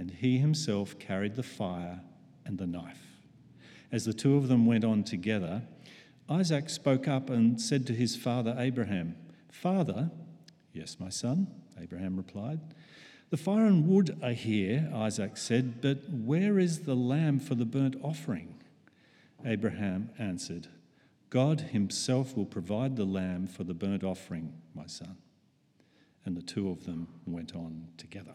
[0.00, 2.00] and he himself carried the fire
[2.46, 3.18] and the knife.
[3.92, 5.62] As the two of them went on together,
[6.26, 9.14] Isaac spoke up and said to his father Abraham,
[9.52, 10.10] Father,
[10.72, 11.48] yes, my son,
[11.78, 12.60] Abraham replied.
[13.28, 17.66] The fire and wood are here, Isaac said, but where is the lamb for the
[17.66, 18.54] burnt offering?
[19.44, 20.68] Abraham answered,
[21.28, 25.18] God himself will provide the lamb for the burnt offering, my son.
[26.24, 28.34] And the two of them went on together.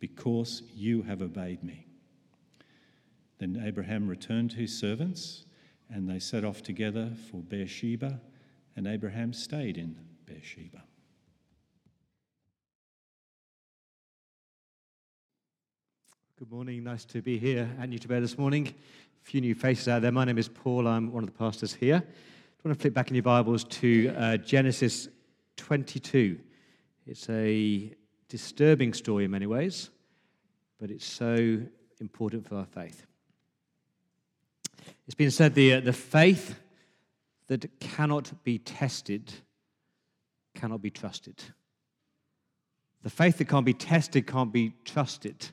[0.00, 1.86] because you have obeyed me.
[3.38, 5.44] Then Abraham returned to his servants,
[5.90, 8.20] and they set off together for Beersheba,
[8.76, 10.82] and Abraham stayed in Beersheba.
[16.38, 16.84] Good morning.
[16.84, 18.68] Nice to be here at New Bear this morning.
[18.68, 20.12] A few new faces out there.
[20.12, 20.86] My name is Paul.
[20.86, 21.96] I'm one of the pastors here.
[21.96, 25.08] I want to flip back in your Bibles to uh, Genesis
[25.56, 26.38] 22.
[27.06, 27.92] It's a
[28.28, 29.90] disturbing story in many ways,
[30.80, 31.60] but it's so
[32.00, 33.06] important for our faith.
[35.06, 36.58] It's been said the, uh, the faith
[37.48, 39.32] that cannot be tested
[40.54, 41.42] cannot be trusted.
[43.02, 45.48] The faith that can't be tested can't be trusted.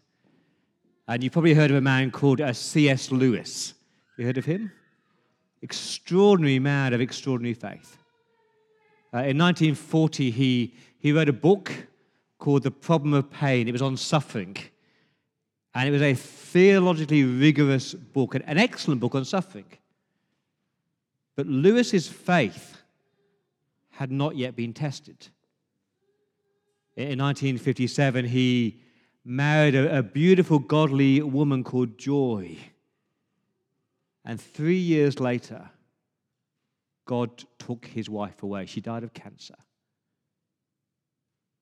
[1.08, 3.12] And you've probably heard of a man called uh, C.S.
[3.12, 3.76] Lewis.
[4.18, 4.72] You heard of him?
[5.62, 7.98] Extraordinary man of extraordinary faith.
[9.14, 11.72] Uh, in 1940, he, he wrote a book
[12.38, 13.68] called The Problem of Pain.
[13.68, 14.58] It was on suffering.
[15.74, 19.66] And it was a theologically rigorous book, an, excellent book on suffering.
[21.36, 22.78] But Lewis's faith
[23.92, 25.28] had not yet been tested.
[26.96, 28.80] In 1957, he
[29.26, 32.58] married a, a beautiful, godly woman called Joy.
[34.24, 35.70] And three years later,
[37.06, 38.66] God took his wife away.
[38.66, 39.56] She died of cancer.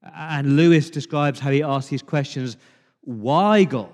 [0.03, 2.57] And Lewis describes how he asked these questions
[3.01, 3.89] Why, God?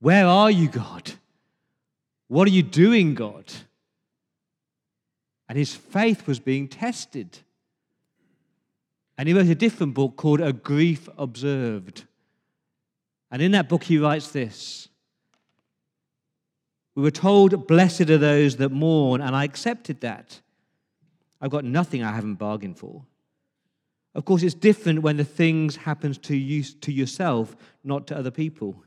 [0.00, 1.12] Where are you, God?
[2.28, 3.52] What are you doing, God?
[5.48, 7.38] And his faith was being tested.
[9.18, 12.04] And he wrote a different book called A Grief Observed.
[13.30, 14.88] And in that book, he writes this
[16.94, 20.40] We were told, Blessed are those that mourn, and I accepted that.
[21.40, 23.04] I've got nothing I haven't bargained for.
[24.16, 27.54] Of course, it's different when the things happen to you to yourself,
[27.84, 28.82] not to other people.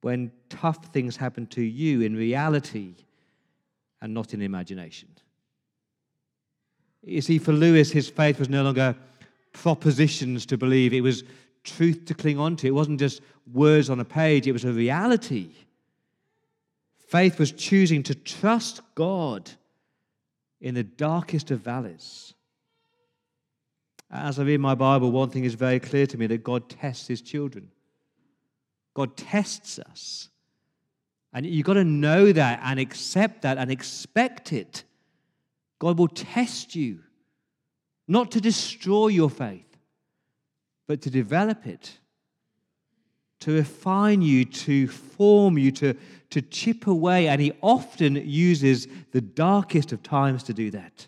[0.00, 2.94] When tough things happen to you in reality,
[4.00, 5.08] and not in imagination.
[7.02, 8.94] You see, for Lewis, his faith was no longer
[9.52, 11.24] propositions to believe, it was
[11.64, 12.68] truth to cling on to.
[12.68, 13.20] It wasn't just
[13.52, 15.50] words on a page, it was a reality.
[17.08, 19.50] Faith was choosing to trust God
[20.60, 22.34] in the darkest of valleys.
[24.10, 27.06] As I read my Bible, one thing is very clear to me that God tests
[27.06, 27.70] his children.
[28.94, 30.28] God tests us.
[31.32, 34.82] And you've got to know that and accept that and expect it.
[35.78, 37.00] God will test you,
[38.08, 39.76] not to destroy your faith,
[40.88, 41.98] but to develop it,
[43.40, 45.94] to refine you, to form you, to,
[46.30, 47.28] to chip away.
[47.28, 51.06] And He often uses the darkest of times to do that.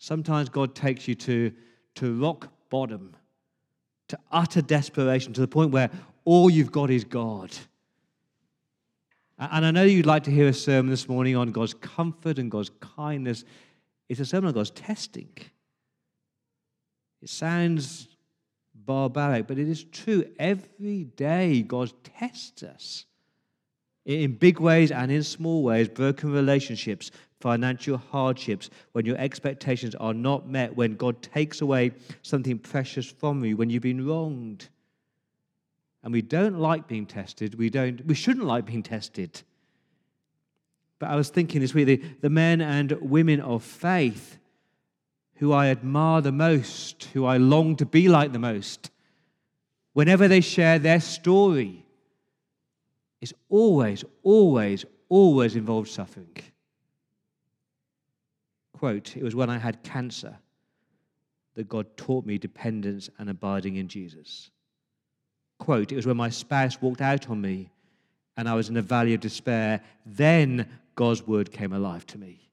[0.00, 1.52] Sometimes God takes you to,
[1.96, 3.14] to rock bottom,
[4.08, 5.90] to utter desperation, to the point where
[6.24, 7.54] all you've got is God.
[9.38, 12.50] And I know you'd like to hear a sermon this morning on God's comfort and
[12.50, 13.44] God's kindness.
[14.08, 15.28] It's a sermon on God's testing.
[17.20, 18.08] It sounds
[18.74, 20.24] barbaric, but it is true.
[20.38, 23.04] Every day, God tests us
[24.06, 30.14] in big ways and in small ways broken relationships, financial hardships, when your expectations are
[30.14, 31.92] not met, when God takes away
[32.22, 34.68] something precious from you, when you've been wronged
[36.02, 37.54] and we don't like being tested.
[37.56, 39.42] We, don't, we shouldn't like being tested.
[40.98, 44.38] But I was thinking this week the, the men and women of faith
[45.36, 48.90] who I admire the most, who I long to be like the most,
[49.94, 51.86] whenever they share their story,
[53.20, 56.36] it's always, always, always involved suffering.
[58.80, 60.38] Quote, it was when I had cancer
[61.54, 64.50] that God taught me dependence and abiding in Jesus.
[65.58, 67.68] Quote, it was when my spouse walked out on me
[68.38, 72.48] and I was in a valley of despair, then God's word came alive to me.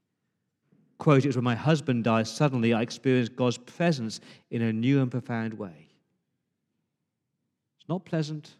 [0.98, 4.20] Quote, it was when my husband died, suddenly I experienced God's presence
[4.52, 5.88] in a new and profound way.
[7.80, 8.54] It's not pleasant.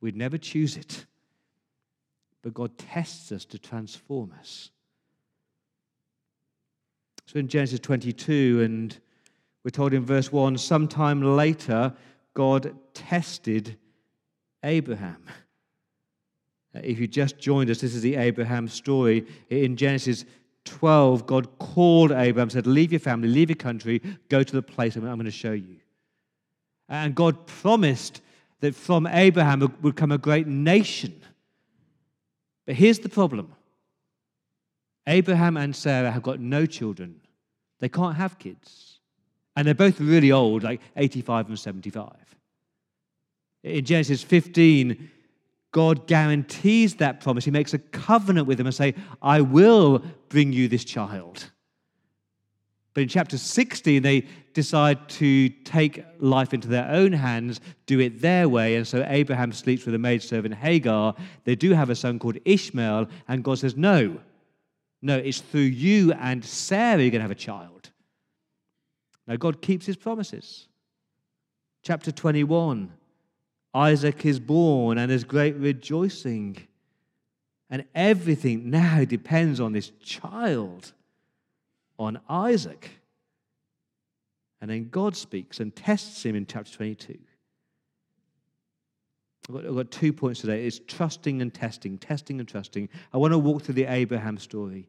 [0.00, 1.04] We'd never choose it.
[2.40, 4.70] But God tests us to transform us.
[7.26, 8.98] So in Genesis 22, and
[9.64, 11.94] we're told in verse 1 sometime later,
[12.34, 13.76] God tested
[14.62, 15.24] Abraham.
[16.74, 19.26] Uh, if you just joined us, this is the Abraham story.
[19.48, 20.24] In Genesis
[20.64, 24.96] 12, God called Abraham, said, Leave your family, leave your country, go to the place
[24.96, 25.76] I'm going to show you.
[26.88, 28.20] And God promised
[28.60, 31.20] that from Abraham would come a great nation.
[32.66, 33.52] But here's the problem
[35.06, 37.20] Abraham and Sarah have got no children,
[37.80, 38.98] they can't have kids.
[39.56, 42.12] And they're both really old, like 85 and 75.
[43.62, 45.10] In Genesis 15,
[45.70, 47.44] God guarantees that promise.
[47.44, 51.50] He makes a covenant with them and say, I will bring you this child.
[52.94, 58.20] But in chapter 16, they decide to take life into their own hands, do it
[58.20, 58.76] their way.
[58.76, 61.16] And so Abraham sleeps with a maidservant Hagar.
[61.42, 63.08] They do have a son called Ishmael.
[63.26, 64.20] And God says, No,
[65.04, 67.90] no, it's through you and Sarah you're going to have a child.
[69.26, 70.66] Now, God keeps his promises.
[71.82, 72.90] Chapter 21
[73.74, 76.56] Isaac is born and there's great rejoicing.
[77.68, 80.92] And everything now depends on this child,
[81.98, 82.88] on Isaac.
[84.62, 87.18] And then God speaks and tests him in chapter 22.
[89.48, 90.64] I've got, I've got, two points today.
[90.66, 92.88] It's trusting and testing, testing and trusting.
[93.12, 94.88] I want to walk through the Abraham story.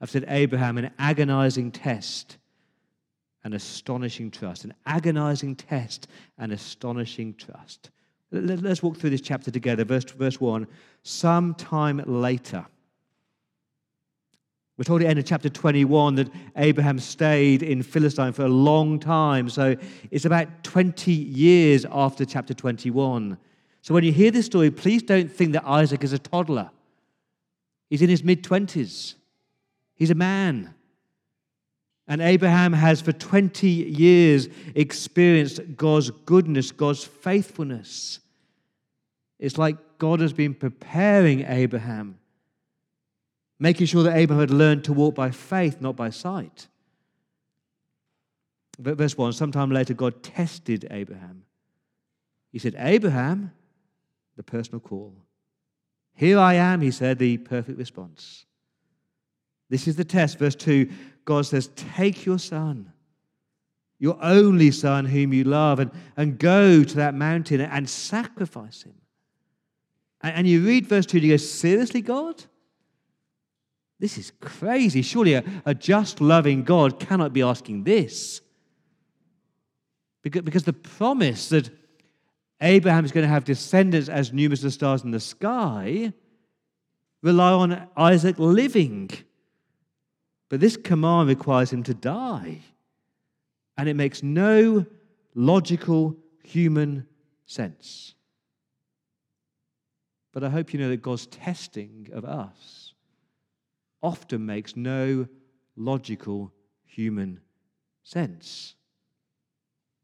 [0.00, 2.38] I've said Abraham, an agonizing test
[3.44, 7.90] an astonishing trust, an agonizing test an astonishing trust.
[8.30, 9.84] Let's walk through this chapter together.
[9.84, 10.66] Verse, verse 1.
[11.02, 12.64] Sometime later,
[14.76, 18.48] we're told at the end of chapter 21 that Abraham stayed in Philistine for a
[18.48, 19.48] long time.
[19.48, 19.76] So
[20.10, 23.36] it's about 20 years after chapter 21.
[23.82, 26.70] So when you hear this story, please don't think that Isaac is a toddler.
[27.90, 29.16] He's in his mid 20s,
[30.00, 30.74] he's a man.
[32.08, 38.18] And Abraham has for 20 years experienced God's goodness, God's faithfulness.
[39.38, 42.18] It's like God has been preparing Abraham,
[43.60, 46.66] making sure that Abraham had learned to walk by faith, not by sight.
[48.76, 51.44] But verse 1 sometime later, God tested Abraham.
[52.50, 53.52] He said, Abraham,
[54.36, 55.14] the personal call.
[56.14, 58.46] Here I am, he said, the perfect response.
[59.70, 60.38] This is the test.
[60.38, 60.90] Verse 2
[61.24, 62.92] God says, Take your son,
[63.98, 68.94] your only son whom you love, and, and go to that mountain and sacrifice him.
[70.20, 72.44] And, and you read verse 2 and you go, Seriously, God?
[74.00, 75.02] This is crazy.
[75.02, 78.40] Surely a, a just, loving God cannot be asking this.
[80.22, 81.70] Because, because the promise that
[82.62, 86.12] Abraham is going to have descendants as numerous as the stars in the sky
[87.22, 89.10] rely on Isaac living.
[90.50, 92.58] But this command requires him to die.
[93.78, 94.84] And it makes no
[95.34, 97.06] logical human
[97.46, 98.14] sense.
[100.32, 102.92] But I hope you know that God's testing of us
[104.02, 105.26] often makes no
[105.76, 106.52] logical
[106.84, 107.40] human
[108.04, 108.74] sense.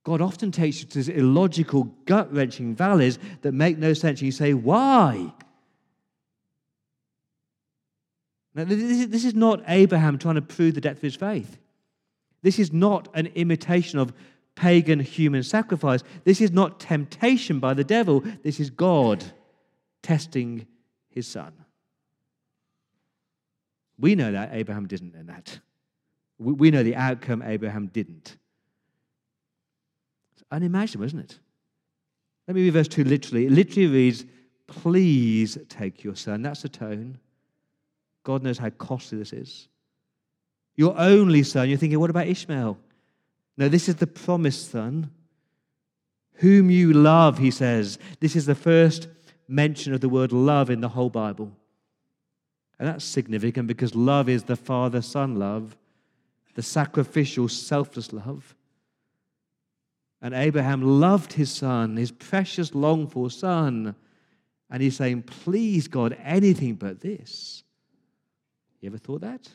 [0.04, 4.20] God often takes you to illogical, gut wrenching valleys that make no sense.
[4.20, 5.32] And you say, why?
[8.56, 11.58] Now, this is not Abraham trying to prove the depth of his faith.
[12.40, 14.14] This is not an imitation of
[14.54, 16.02] pagan human sacrifice.
[16.24, 18.24] This is not temptation by the devil.
[18.42, 19.22] This is God
[20.02, 20.66] testing
[21.10, 21.52] his son.
[23.98, 25.60] We know that Abraham didn't know that.
[26.38, 28.38] We know the outcome Abraham didn't.
[30.32, 31.38] It's unimaginable, isn't it?
[32.48, 33.46] Let me read verse 2 literally.
[33.46, 34.24] It literally reads,
[34.66, 36.40] Please take your son.
[36.40, 37.18] That's the tone.
[38.26, 39.68] God knows how costly this is.
[40.74, 41.68] Your only son.
[41.68, 42.76] You're thinking, what about Ishmael?
[43.56, 45.12] No, this is the promised son,
[46.34, 48.00] whom you love, he says.
[48.18, 49.06] This is the first
[49.46, 51.52] mention of the word love in the whole Bible.
[52.80, 55.76] And that's significant because love is the father son love,
[56.56, 58.56] the sacrificial, selfless love.
[60.20, 63.94] And Abraham loved his son, his precious, longed for son.
[64.68, 67.62] And he's saying, Please, God, anything but this.
[68.80, 69.48] You ever thought that?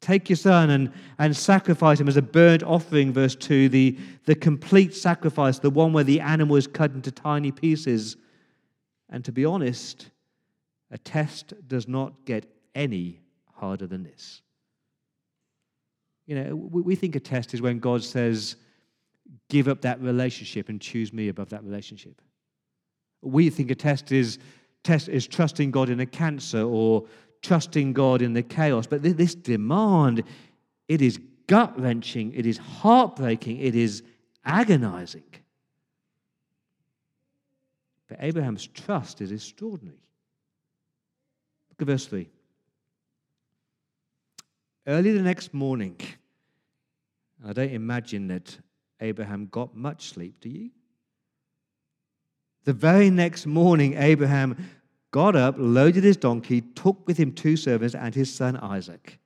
[0.00, 4.34] Take your son and, and sacrifice him as a burnt offering, verse 2, the, the
[4.34, 8.16] complete sacrifice, the one where the animal is cut into tiny pieces.
[9.08, 10.10] And to be honest,
[10.90, 13.20] a test does not get any
[13.54, 14.42] harder than this.
[16.26, 18.56] You know, we think a test is when God says,
[19.48, 22.20] give up that relationship and choose me above that relationship.
[23.22, 24.38] We think a test is,
[24.86, 27.04] test is trusting God in a cancer or
[27.42, 28.86] trusting God in the chaos.
[28.86, 30.22] But this demand,
[30.88, 34.02] it is gut wrenching, it is heartbreaking, it is
[34.44, 35.24] agonizing.
[38.08, 39.98] But Abraham's trust is extraordinary.
[41.70, 42.28] Look at verse 3.
[44.86, 45.96] Early the next morning,
[47.44, 48.56] I don't imagine that
[49.00, 50.70] Abraham got much sleep, do you?
[52.66, 54.56] The very next morning, Abraham
[55.12, 59.20] got up, loaded his donkey, took with him two servants and his son Isaac.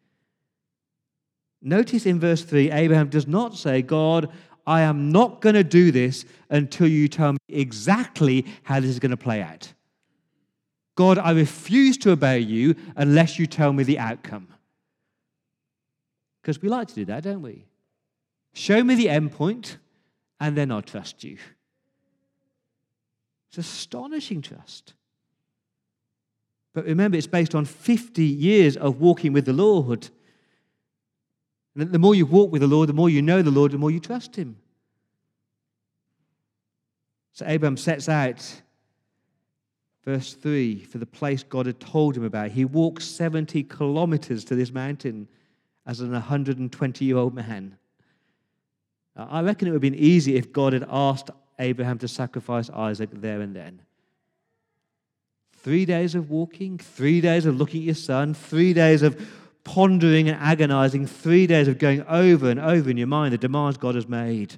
[1.62, 4.30] Notice in verse 3, Abraham does not say, God,
[4.66, 8.98] I am not going to do this until you tell me exactly how this is
[8.98, 9.72] going to play out.
[10.94, 14.48] God, I refuse to obey you unless you tell me the outcome.
[16.42, 17.64] Because we like to do that, don't we?
[18.52, 19.78] Show me the end point,
[20.38, 21.38] and then I'll trust you.
[23.50, 24.94] It's astonishing trust.
[26.72, 30.08] But remember, it's based on 50 years of walking with the Lord.
[31.74, 33.78] And the more you walk with the Lord, the more you know the Lord, the
[33.78, 34.56] more you trust Him.
[37.32, 38.62] So Abraham sets out,
[40.04, 42.50] verse 3, for the place God had told him about.
[42.50, 45.26] He walked 70 kilometers to this mountain
[45.86, 47.78] as an 120 year old man.
[49.16, 51.30] I reckon it would have been easy if God had asked
[51.60, 53.82] Abraham to sacrifice Isaac there and then.
[55.52, 59.20] Three days of walking, three days of looking at your son, three days of
[59.62, 63.76] pondering and agonizing, three days of going over and over in your mind the demands
[63.76, 64.54] God has made.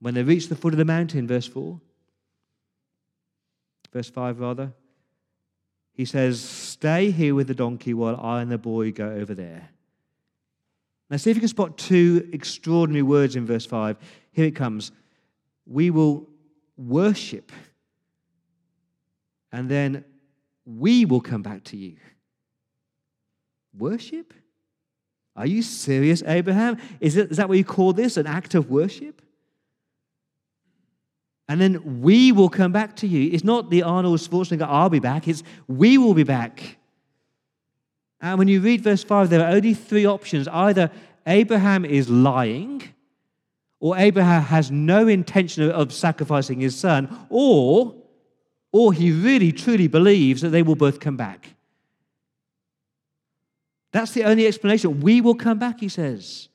[0.00, 1.80] When they reach the foot of the mountain, verse 4,
[3.92, 4.72] verse 5 rather,
[5.92, 9.70] he says, Stay here with the donkey while I and the boy go over there.
[11.08, 13.96] Now, see if you can spot two extraordinary words in verse 5.
[14.32, 14.92] Here it comes.
[15.66, 16.28] We will
[16.76, 17.52] worship
[19.52, 20.04] and then
[20.66, 21.96] we will come back to you.
[23.76, 24.34] Worship?
[25.34, 26.78] Are you serious, Abraham?
[27.00, 28.16] Is, it, is that what you call this?
[28.16, 29.22] An act of worship?
[31.48, 33.30] And then we will come back to you.
[33.32, 35.28] It's not the Arnold Schwarzenegger, I'll be back.
[35.28, 36.78] It's we will be back.
[38.20, 40.48] And when you read verse 5, there are only three options.
[40.48, 40.90] Either
[41.26, 42.82] Abraham is lying,
[43.80, 47.94] or Abraham has no intention of sacrificing his son, or
[48.72, 51.54] or he really truly believes that they will both come back.
[53.92, 55.00] That's the only explanation.
[55.00, 56.48] We will come back, he says.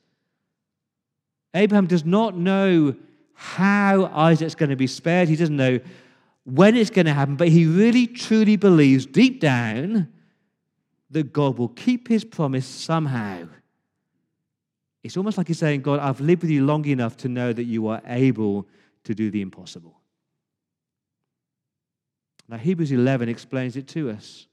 [1.54, 2.94] Abraham does not know
[3.34, 5.28] how Isaac's going to be spared.
[5.28, 5.80] He doesn't know
[6.44, 10.08] when it's going to happen, but he really truly believes deep down
[11.10, 13.48] that God will keep his promise somehow.
[15.02, 17.64] It's almost like he's saying, God, I've lived with you long enough to know that
[17.64, 18.68] you are able
[19.04, 19.98] to do the impossible.
[22.48, 24.46] Now, Hebrews 11 explains it to us.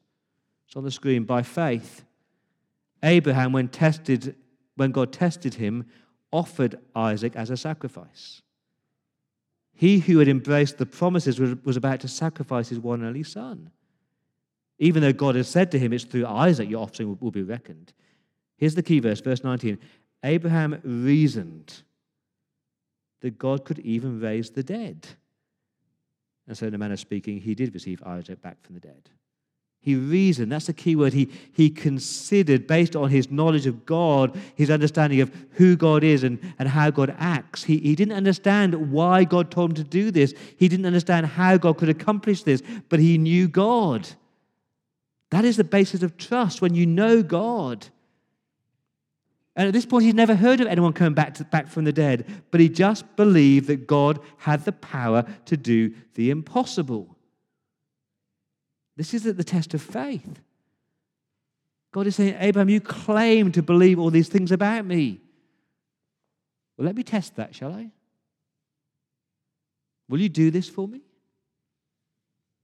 [0.67, 1.23] It's on the screen.
[1.23, 2.03] By faith,
[3.03, 4.35] Abraham, when tested,
[4.75, 5.85] when God tested him,
[6.31, 8.41] offered Isaac as a sacrifice.
[9.73, 13.71] He who had embraced the promises was about to sacrifice his one and only son.
[14.77, 17.93] Even though God had said to him, It's through Isaac your offspring will be reckoned.
[18.57, 19.77] Here's the key verse, verse 19.
[20.23, 21.83] Abraham reasoned
[23.21, 25.07] that God could even raise the dead.
[26.47, 29.09] And so, in a manner of speaking, he did receive Isaac back from the dead.
[29.81, 31.13] He reasoned, that's the key word.
[31.13, 36.23] He, he considered, based on his knowledge of God, his understanding of who God is
[36.23, 37.63] and, and how God acts.
[37.63, 40.33] He, he didn't understand why God told him to do this.
[40.57, 44.09] He didn't understand how God could accomplish this, but he knew God.
[45.29, 47.87] That is the basis of trust when you know God.
[49.59, 51.91] And at this point, he'd never heard of anyone coming back, to, back from the
[51.91, 57.17] dead, but he just believed that God had the power to do the impossible.
[58.95, 60.39] This is the test of faith.
[61.91, 65.19] God is saying, Abraham, you claim to believe all these things about me.
[66.77, 67.91] Well, let me test that, shall I?
[70.07, 71.01] Will you do this for me?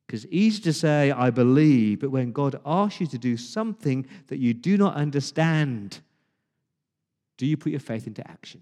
[0.07, 4.07] Because it's easy to say, I believe, but when God asks you to do something
[4.27, 5.99] that you do not understand,
[7.37, 8.61] do you put your faith into action?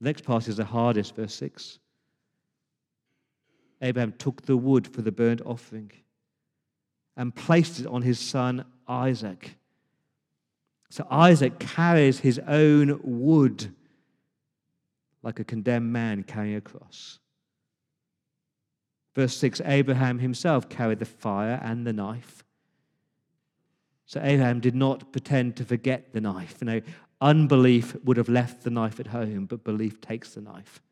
[0.00, 1.78] The next part is the hardest, verse 6.
[3.80, 5.90] Abraham took the wood for the burnt offering
[7.16, 9.56] and placed it on his son Isaac.
[10.90, 13.74] So Isaac carries his own wood
[15.22, 17.18] like a condemned man carrying a cross.
[19.14, 22.44] Verse 6 Abraham himself carried the fire and the knife.
[24.12, 26.56] So Abraham did not pretend to forget the knife.
[26.60, 26.80] You know,
[27.22, 30.82] unbelief would have left the knife at home, but belief takes the knife.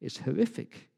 [0.00, 0.88] It's horrific.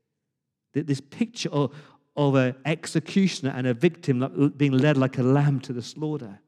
[0.73, 1.75] This picture of,
[2.17, 6.41] of an executioner and a victim being led like a lamb to the slaughter.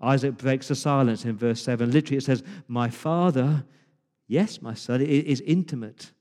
[0.00, 1.90] Isaac breaks the silence in verse 7.
[1.90, 3.62] Literally, it says, My father,
[4.26, 6.12] yes, my son, is intimate.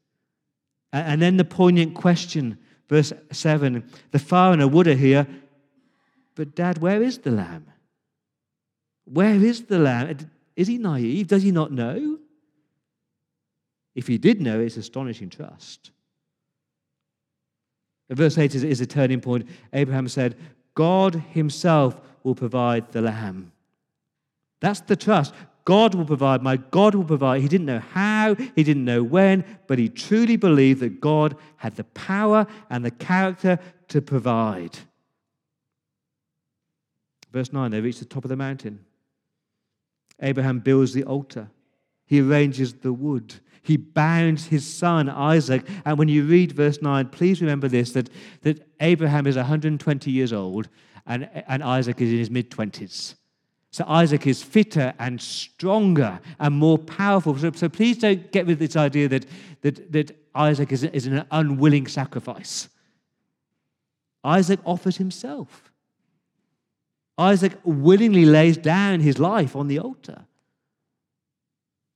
[0.92, 2.58] And then the poignant question,
[2.89, 5.26] verse 7 the foreigner would have here
[6.39, 7.65] but, Dad, where is the lamb?
[9.04, 10.15] Where is the lamb?
[10.56, 11.28] Is he naive?
[11.28, 12.17] Does he not know?
[13.93, 15.91] If he did know, it's astonishing trust.
[18.10, 19.49] Verse 8 is, is a turning point.
[19.73, 20.38] Abraham said,
[20.75, 23.52] God himself will provide the lamb.
[24.62, 25.34] That's the trust.
[25.65, 27.41] God will provide, my God will provide.
[27.41, 31.75] He didn't know how, he didn't know when, but he truly believed that God had
[31.75, 34.80] the power and the character to provide.
[37.32, 38.86] Verse 9, they reach the top of the mountain.
[40.22, 41.50] Abraham builds the altar.
[42.06, 43.36] He arranges the wood.
[43.62, 45.65] He bounds his son Isaac.
[45.86, 48.10] And when you read verse 9, please remember this that,
[48.42, 50.70] that Abraham is 120 years old
[51.06, 53.15] and, and Isaac is in his mid 20s.
[53.72, 57.38] So Isaac is fitter and stronger and more powerful.
[57.38, 59.26] So, so please don't get with this idea that,
[59.62, 62.70] that, that Isaac is, is an unwilling sacrifice.
[64.24, 65.69] Isaac offers himself.
[67.20, 70.26] Isaac willingly lays down his life on the altar.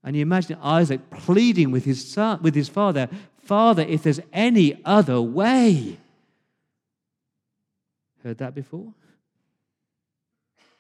[0.03, 3.07] And you imagine Isaac pleading with his son, with his father,
[3.37, 5.97] Father, if there's any other way.
[8.21, 8.93] Heard that before?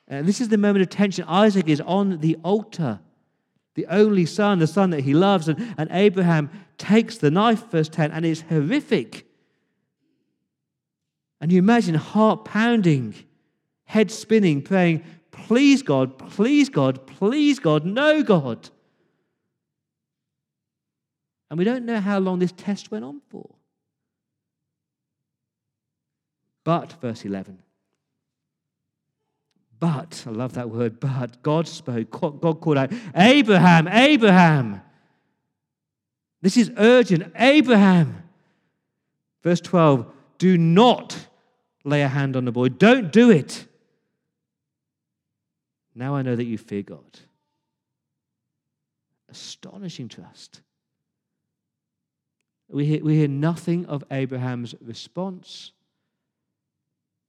[0.09, 1.25] And this is the moment of tension.
[1.27, 2.99] Isaac is on the altar,
[3.75, 5.47] the only son, the son that he loves.
[5.47, 9.25] And, and Abraham takes the knife, verse 10, and it's horrific.
[11.39, 13.15] And you imagine heart pounding
[13.93, 18.69] head spinning, praying, Please, God, please, God, please, God, no, God.
[21.49, 23.49] And we don't know how long this test went on for.
[26.63, 27.59] But, verse 11,
[29.79, 34.81] but, I love that word, but, God spoke, God called out, Abraham, Abraham.
[36.41, 37.31] This is urgent.
[37.35, 38.23] Abraham.
[39.43, 41.27] Verse 12, do not
[41.83, 42.69] lay a hand on the boy.
[42.69, 43.67] Don't do it.
[45.95, 47.19] Now I know that you fear God.
[49.29, 50.61] Astonishing trust.
[52.69, 55.71] We hear, we hear nothing of Abraham's response.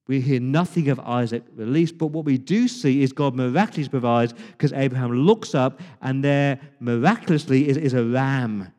[0.07, 4.35] We hear nothing of Isaac release, but what we do see is God miraculously provides
[4.53, 8.72] because Abraham looks up and there miraculously is, is a ram.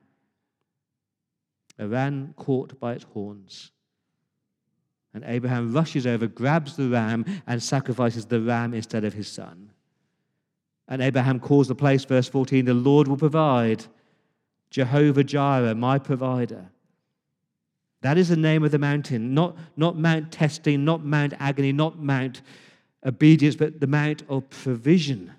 [1.79, 3.71] a ram caught by its horns.
[5.13, 9.71] And Abraham rushes over, grabs the ram, and sacrifices the ram instead of his son.
[10.87, 13.85] And Abraham calls the place, verse 14, the Lord will provide.
[14.69, 16.69] Jehovah Jireh, my provider.
[18.01, 21.97] That is the name of the mountain, not, not Mount Testing, not Mount Agony, not
[21.97, 22.41] Mount
[23.03, 25.33] Obedience, but the Mount of Provision.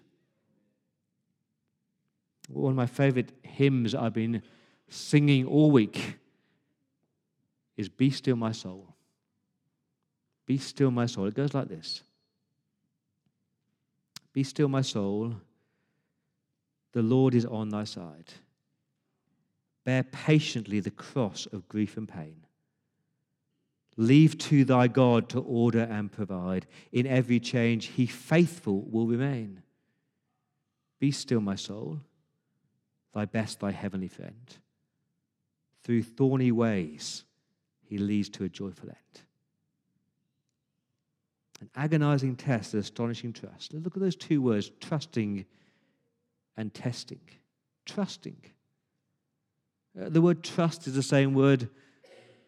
[2.48, 4.42] One of my favorite hymns I've been
[4.88, 6.16] singing all week
[7.76, 8.96] is Be Still My Soul.
[10.46, 11.26] Be still my soul.
[11.26, 12.02] It goes like this
[14.36, 15.34] Be still my soul.
[16.92, 18.34] The Lord is on thy side.
[19.86, 22.44] Bear patiently the cross of grief and pain.
[23.96, 26.66] Leave to thy God to order and provide.
[26.92, 29.62] In every change, he faithful will remain.
[30.98, 32.00] Be still, my soul,
[33.14, 34.58] thy best, thy heavenly friend.
[35.82, 37.24] Through thorny ways,
[37.80, 39.25] he leads to a joyful end.
[41.60, 43.72] An agonizing test, an astonishing trust.
[43.72, 45.46] Look at those two words trusting
[46.56, 47.20] and testing.
[47.84, 48.36] Trusting.
[49.98, 51.68] Uh, the word trust is the same word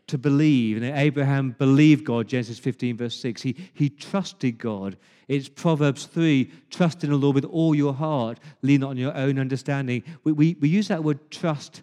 [0.09, 0.77] to believe.
[0.77, 3.43] And Abraham believed God, Genesis 15, verse 6.
[3.43, 4.97] He, he trusted God.
[5.29, 9.15] It's Proverbs 3 trust in the Lord with all your heart, lean not on your
[9.15, 10.03] own understanding.
[10.25, 11.83] We, we, we use that word trust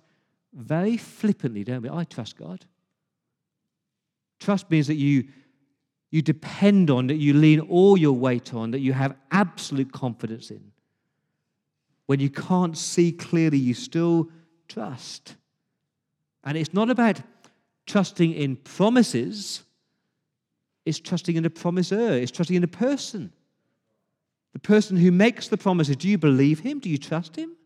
[0.53, 1.89] very flippantly, don't we?
[1.89, 2.65] I trust God.
[4.39, 5.27] Trust means that you,
[6.15, 10.49] you depend on, that you lean all your weight on, that you have absolute confidence
[10.49, 10.71] in.
[12.05, 14.29] When you can't see clearly, you still
[14.69, 15.35] trust.
[16.45, 17.19] And it's not about
[17.85, 19.63] trusting in promises,
[20.85, 23.33] it's trusting in a promiser, it's trusting in a person.
[24.53, 26.79] The person who makes the promises, do you believe him?
[26.79, 27.57] Do you trust him?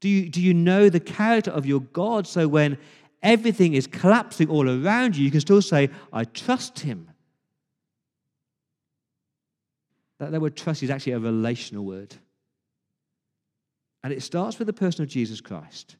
[0.00, 2.78] Do you, do you know the character of your God so when
[3.22, 7.10] everything is collapsing all around you, you can still say, I trust him?
[10.30, 12.14] That, word trust is actually a relational word.
[14.04, 15.96] And it starts with the person of Jesus Christ.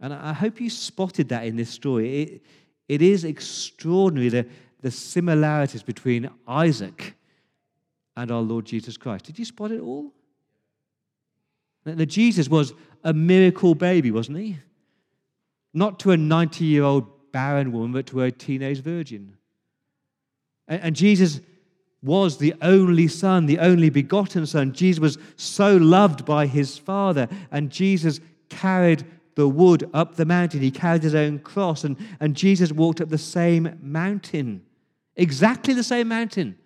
[0.00, 2.22] And I hope you spotted that in this story.
[2.22, 2.42] It,
[2.88, 4.46] it is extraordinary the,
[4.80, 7.14] the similarities between Isaac
[8.16, 9.26] and our Lord Jesus Christ.
[9.26, 10.12] Did you spot it all?
[11.84, 12.72] That Jesus was
[13.04, 14.58] a miracle baby, wasn't he?
[15.72, 19.36] Not to a 90 year old barren woman, but to a teenage virgin.
[20.66, 21.40] And, and Jesus
[22.04, 24.72] was the only son, the only begotten son.
[24.72, 30.60] Jesus was so loved by his father, and Jesus carried the wood up the mountain.
[30.60, 34.62] He carried his own cross, and, and Jesus walked up the same mountain,
[35.16, 36.58] exactly the same mountain,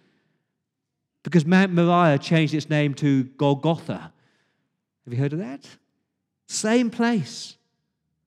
[1.22, 4.12] because Mount Moriah changed its name to Golgotha.
[5.04, 5.64] Have you heard of that?
[6.48, 7.56] Same place,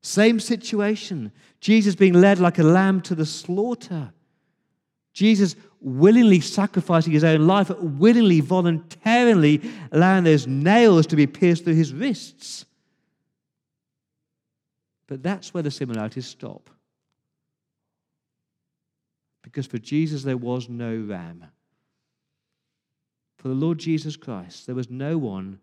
[0.02, 1.34] same situation.
[1.60, 4.14] Jesus being led like a lamb to the slaughter.
[5.14, 11.74] Jesus willingly sacrificing his own life, willingly, voluntarily allowing those nails to be pierced through
[11.74, 12.66] his wrists.
[15.08, 16.70] But that's where the similarities stop.
[19.42, 21.46] Because for Jesus, there was no ram.
[23.38, 25.60] For the Lord Jesus Christ, there was no one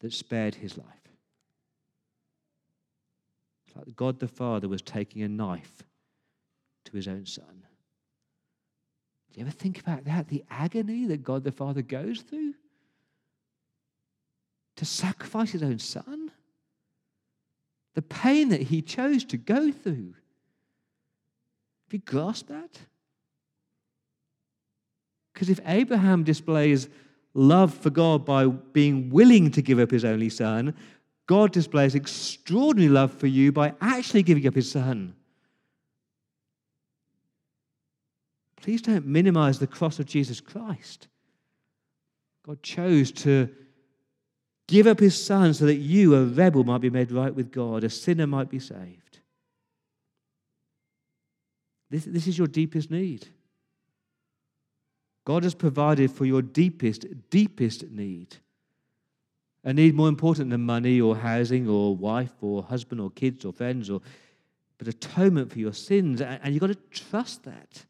[0.00, 0.88] that spared his life.
[3.96, 5.82] God the Father was taking a knife
[6.84, 7.63] to his own son.
[9.34, 10.28] Do you ever think about that?
[10.28, 12.54] The agony that God the Father goes through
[14.76, 16.30] to sacrifice his own son?
[17.94, 20.14] the pain that he chose to go through.
[21.84, 22.78] Have you grasped that?
[25.32, 26.88] Because if Abraham displays
[27.34, 30.74] love for God by being willing to give up his only son,
[31.26, 35.14] God displays extraordinary love for you by actually giving up his son.
[38.64, 41.08] Please don't minimize the cross of Jesus Christ.
[42.46, 43.50] God chose to
[44.66, 47.84] give up his son so that you, a rebel, might be made right with God,
[47.84, 49.20] a sinner might be saved.
[51.90, 53.28] This, this is your deepest need.
[55.26, 58.34] God has provided for your deepest, deepest need.
[59.62, 63.52] A need more important than money or housing or wife or husband or kids or
[63.52, 64.00] friends or
[64.78, 66.22] but atonement for your sins.
[66.22, 67.84] And you've got to trust that.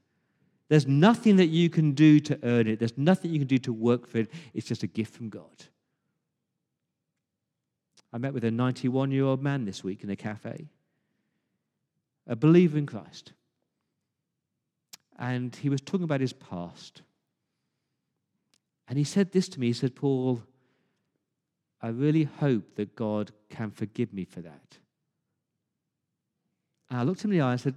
[0.69, 2.79] There's nothing that you can do to earn it.
[2.79, 4.31] There's nothing you can do to work for it.
[4.55, 5.65] It's just a gift from God.
[8.13, 10.69] I met with a 91 year old man this week in a cafe,
[12.27, 13.33] a believer in Christ.
[15.19, 17.03] And he was talking about his past.
[18.89, 20.43] And he said this to me He said, Paul,
[21.83, 24.79] I really hope that God can forgive me for that.
[26.89, 27.75] And I looked him in the eye and said,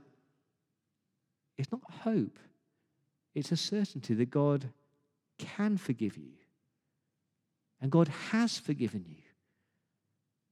[1.58, 2.40] It's not hope,
[3.38, 4.68] it's a certainty that God
[5.38, 6.32] can forgive you.
[7.80, 9.22] And God has forgiven you.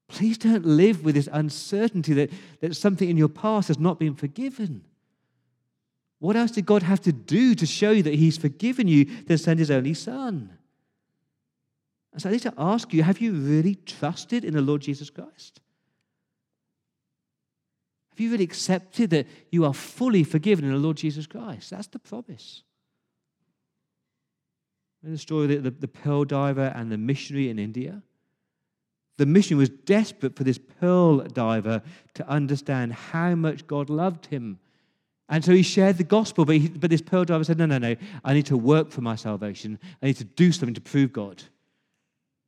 [0.07, 4.13] Please don't live with this uncertainty that, that something in your past has not been
[4.13, 4.83] forgiven.
[6.19, 9.39] What else did God have to do to show you that He's forgiven you than
[9.39, 10.55] send His only Son?
[12.13, 15.09] And so I need to ask you have you really trusted in the Lord Jesus
[15.09, 15.59] Christ?
[18.11, 21.71] Have you really accepted that you are fully forgiven in the Lord Jesus Christ?
[21.71, 22.61] That's the promise.
[25.05, 28.01] In the story of the, the, the pearl diver and the missionary in India,
[29.17, 31.83] the missionary was desperate for this pearl diver
[32.15, 34.59] to understand how much God loved him.
[35.29, 37.77] And so he shared the gospel, but, he, but this pearl diver said, No, no,
[37.77, 39.77] no, I need to work for my salvation.
[40.01, 41.43] I need to do something to prove God.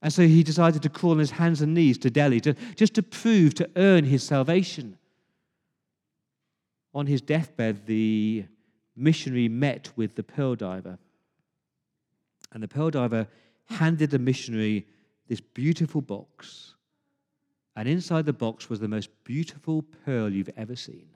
[0.01, 2.95] And so he decided to crawl on his hands and knees to Delhi to, just
[2.95, 4.97] to prove, to earn his salvation.
[6.93, 8.45] On his deathbed, the
[8.95, 10.97] missionary met with the pearl diver.
[12.51, 13.27] And the pearl diver
[13.65, 14.87] handed the missionary
[15.27, 16.75] this beautiful box.
[17.75, 21.09] And inside the box was the most beautiful pearl you've ever seen.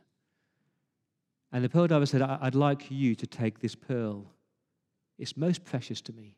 [1.52, 4.26] And the pearl diver said, I'd like you to take this pearl.
[5.18, 6.36] It's most precious to me.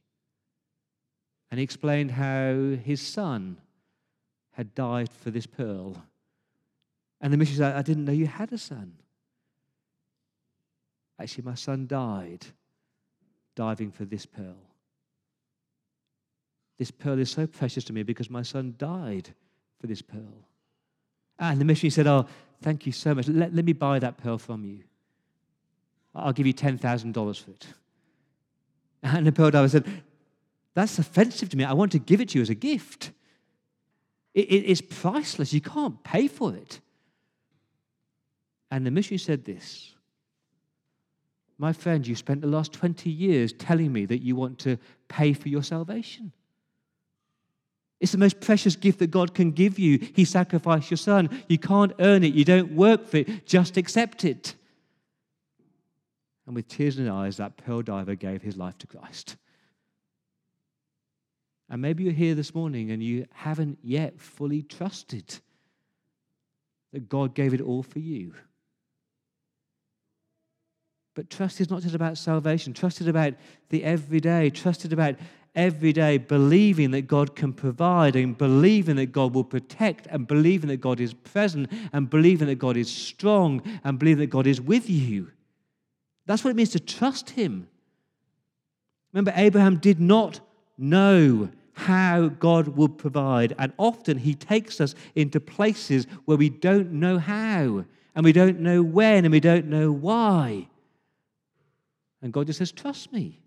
[1.51, 3.58] And he explained how his son
[4.51, 6.01] had died for this pearl.
[7.21, 8.93] And the missionary said, I didn't know you had a son.
[11.19, 12.45] Actually, my son died
[13.56, 14.58] diving for this pearl.
[16.77, 19.29] This pearl is so precious to me because my son died
[19.79, 20.47] for this pearl.
[21.39, 22.25] And the missionary said, Oh,
[22.62, 23.27] thank you so much.
[23.27, 24.79] Let, let me buy that pearl from you.
[26.15, 27.67] I'll give you $10,000 for it.
[29.01, 30.03] And the pearl diver said,
[30.73, 31.63] That's offensive to me.
[31.63, 33.12] I want to give it to you as a gift.
[34.33, 35.53] It, it, it's priceless.
[35.53, 36.79] You can't pay for it.
[38.71, 39.93] And the missionary said this
[41.57, 45.33] My friend, you spent the last 20 years telling me that you want to pay
[45.33, 46.31] for your salvation.
[48.03, 49.97] It's the most precious gift that God can give you.
[50.13, 51.29] He sacrificed your son.
[51.47, 54.55] You can't earn it, you don't work for it, just accept it.
[56.45, 59.37] And with tears in his eyes, that pearl diver gave his life to Christ.
[61.69, 65.39] And maybe you're here this morning and you haven't yet fully trusted
[66.91, 68.33] that God gave it all for you.
[71.15, 72.73] But trust is not just about salvation.
[72.73, 73.35] Trust is about
[73.69, 74.49] the everyday.
[74.49, 75.15] Trust is about
[75.55, 80.69] every day believing that God can provide and believing that God will protect and believing
[80.69, 84.59] that God is present and believing that God is strong and believing that God is
[84.59, 85.31] with you.
[86.25, 87.67] That's what it means to trust Him.
[89.11, 90.39] Remember, Abraham did not
[90.77, 93.53] know how God would provide.
[93.57, 97.85] And often He takes us into places where we don't know how,
[98.15, 100.67] and we don't know when, and we don't know why.
[102.21, 103.42] And God just says, Trust me.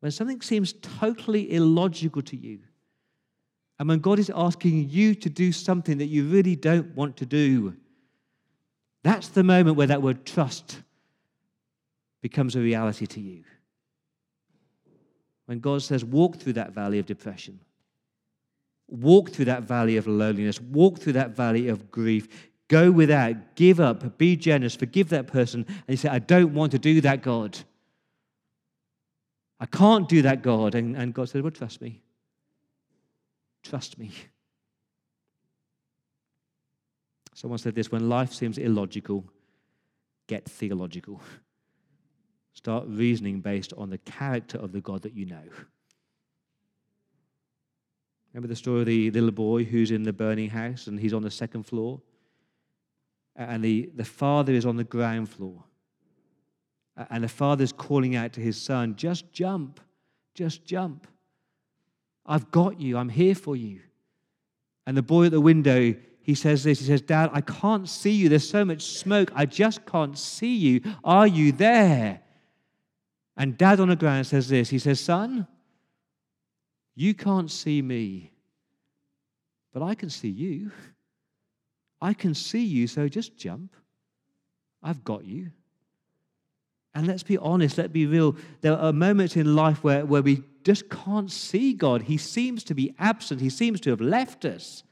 [0.00, 2.60] When something seems totally illogical to you,
[3.78, 7.26] and when God is asking you to do something that you really don't want to
[7.26, 7.76] do,
[9.02, 10.82] that's the moment where that word trust
[12.20, 13.44] becomes a reality to you.
[15.46, 17.60] When God says, walk through that valley of depression,
[18.88, 22.28] walk through that valley of loneliness, walk through that valley of grief,
[22.66, 26.72] go without, give up, be generous, forgive that person, and you say, I don't want
[26.72, 27.58] to do that, God.
[29.60, 30.74] I can't do that, God.
[30.74, 32.02] And, and God said, Well, trust me.
[33.62, 34.12] Trust me.
[37.34, 39.24] Someone said this when life seems illogical,
[40.26, 41.20] get theological.
[42.52, 45.44] Start reasoning based on the character of the God that you know.
[48.32, 51.22] Remember the story of the little boy who's in the burning house and he's on
[51.22, 52.00] the second floor?
[53.36, 55.62] And the, the father is on the ground floor.
[57.10, 59.80] And the father's calling out to his son, just jump,
[60.34, 61.06] just jump.
[62.26, 63.80] I've got you, I'm here for you.
[64.86, 65.94] And the boy at the window
[66.28, 68.28] he says this He says, Dad, I can't see you.
[68.28, 69.32] There's so much smoke.
[69.34, 70.82] I just can't see you.
[71.02, 72.20] Are you there?
[73.34, 75.46] And dad on the ground says this He says, Son,
[76.94, 78.30] you can't see me,
[79.72, 80.70] but I can see you.
[81.98, 83.74] I can see you, so just jump.
[84.82, 85.50] I've got you.
[86.94, 88.36] And let's be honest, let's be real.
[88.60, 92.02] There are moments in life where, where we just can't see God.
[92.02, 94.82] He seems to be absent, He seems to have left us.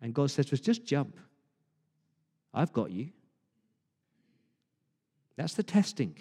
[0.00, 1.18] And God says to us, just jump.
[2.54, 3.10] I've got you.
[5.36, 6.16] That's the testing.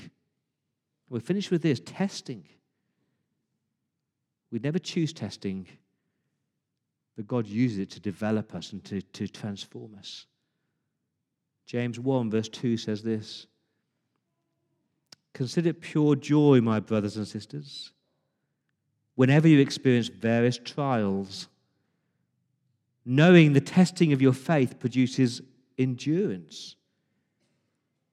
[1.09, 2.45] We're finished with this testing.
[4.51, 5.67] We never choose testing,
[7.15, 10.25] but God uses it to develop us and to, to transform us.
[11.65, 13.45] James 1, verse 2 says this
[15.39, 17.93] Consider it pure joy, my brothers and sisters,
[19.15, 21.47] whenever you experience various trials,
[23.05, 25.41] knowing the testing of your faith produces
[25.77, 26.75] endurance.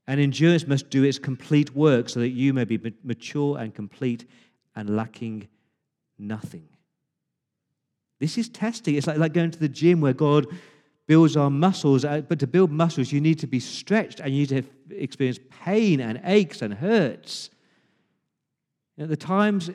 [0.07, 4.25] And endurance must do its complete work so that you may be mature and complete
[4.77, 5.49] and lacking
[6.21, 6.69] nothing.
[8.21, 8.95] This is testing.
[8.95, 10.47] It's like, like going to the gym where God
[11.07, 12.05] builds our muscles.
[12.05, 15.39] Uh, but to build muscles, you need to be stretched and you need to experience
[15.65, 17.51] pain and aches and hurts.
[18.99, 19.71] At the times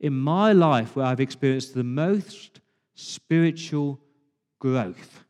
[0.00, 2.60] in my life where I've experienced the most
[2.94, 4.00] spiritual
[4.58, 5.24] growth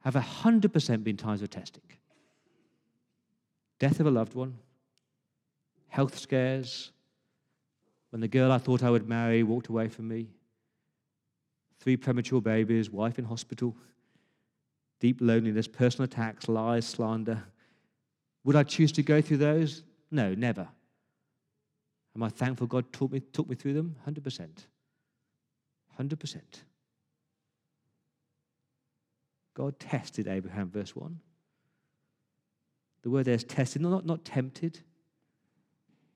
[0.00, 1.82] have 100% been times of testing.
[3.78, 4.58] Death of a loved one,
[5.88, 6.92] health scares,
[8.10, 10.28] when the girl I thought I would marry walked away from me,
[11.80, 13.76] three premature babies, wife in hospital,
[15.00, 17.44] deep loneliness, personal attacks, lies, slander.
[18.44, 19.82] Would I choose to go through those?
[20.10, 20.68] No, never.
[22.16, 23.96] Am I thankful God took me, took me through them?
[24.06, 24.48] 100%.
[26.00, 26.40] 100%.
[29.54, 31.18] God tested Abraham, verse 1.
[33.02, 34.80] The word there is tested, not, not tempted.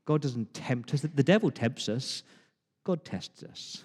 [0.05, 1.03] God doesn't tempt us.
[1.03, 2.23] The devil tempts us.
[2.85, 3.85] God tests us.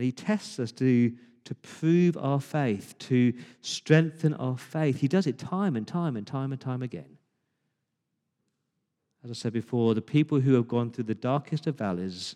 [0.00, 1.12] And he tests us to,
[1.44, 4.98] to prove our faith, to strengthen our faith.
[4.98, 7.18] He does it time and time and time and time again.
[9.22, 12.34] As I said before, the people who have gone through the darkest of valleys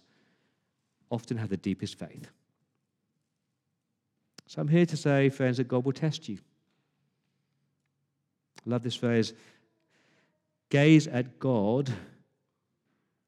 [1.11, 2.29] often have the deepest faith.
[4.47, 6.37] So I'm here to say, friends, that God will test you.
[8.67, 9.33] I love this phrase
[10.69, 11.91] gaze at God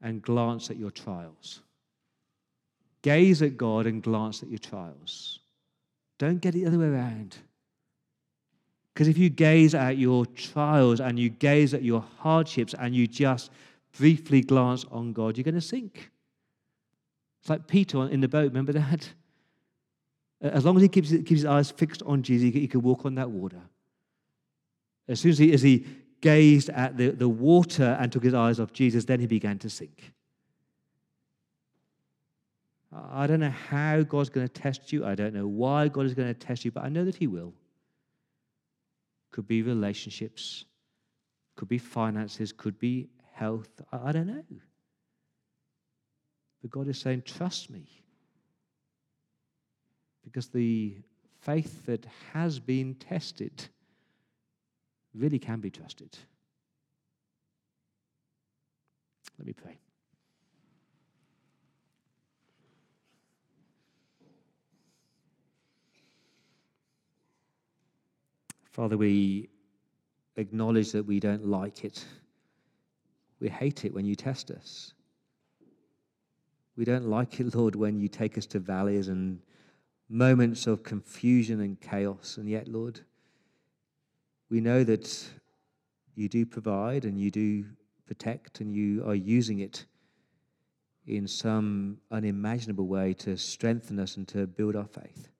[0.03, 1.62] and glance at your trials.
[3.07, 5.38] Gaze at God and glance at your trials.
[6.19, 7.37] Don't get it the other way around.
[8.92, 13.07] Because if you gaze at your trials and you gaze at your hardships and you
[13.07, 13.53] just
[13.97, 16.11] briefly glance on God, you're going to sink.
[17.40, 18.49] It's like Peter in the boat.
[18.49, 19.09] Remember that?
[20.40, 23.14] As long as he keeps, keeps his eyes fixed on Jesus, he could walk on
[23.14, 23.62] that water.
[25.07, 25.87] As soon as he, as he
[26.21, 29.71] gazed at the, the water and took his eyes off Jesus, then he began to
[29.71, 30.12] sink.
[32.92, 35.05] I don't know how God's going to test you.
[35.05, 37.27] I don't know why God is going to test you, but I know that He
[37.27, 37.53] will.
[39.33, 40.64] Could be relationships,
[41.57, 43.68] could be finances, could be health.
[43.92, 44.44] I don't know.
[46.62, 47.87] But God is saying, trust me.
[50.25, 50.96] Because the
[51.40, 53.68] faith that has been tested
[55.14, 56.16] really can be trusted.
[59.38, 59.79] Let me pray.
[68.76, 69.48] Father, we
[70.36, 72.04] acknowledge that we don't like it.
[73.40, 74.92] We hate it when you test us.
[76.76, 79.40] We don't like it, Lord, when you take us to valleys and
[80.10, 82.36] moments of confusion and chaos.
[82.36, 83.00] And yet, Lord,
[84.50, 85.26] we know that
[86.14, 87.64] you do provide and you do
[88.06, 89.86] protect and you are using it
[91.06, 95.30] in some unimaginable way to strengthen us and to build our faith.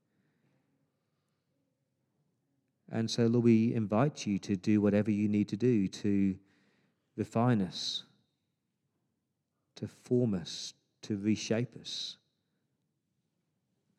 [2.90, 6.37] And so, Lord, we invite you to do whatever you need to do to
[7.16, 8.05] refine us,
[9.77, 12.16] to form us, to reshape us.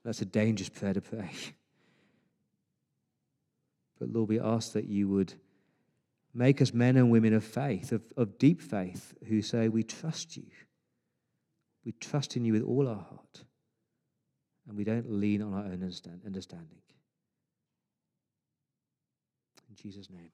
[0.06, 1.32] That's a dangerous prayer to pray.
[4.00, 5.34] But Lord, we ask that you would
[6.34, 10.38] make us men and women of faith, of, of deep faith, who say, We trust
[10.38, 10.46] you.
[11.84, 13.44] We trust in you with all our heart.
[14.68, 15.84] And we don't lean on our own
[16.26, 16.78] understanding.
[19.70, 20.32] In Jesus' name.